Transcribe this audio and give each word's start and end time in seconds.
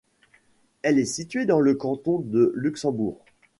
Elle 0.81 0.97
est 0.97 1.05
située 1.05 1.45
dans 1.45 1.59
le 1.59 1.75
canton 1.75 2.17
de 2.21 2.51
Luxembourg. 2.55 3.23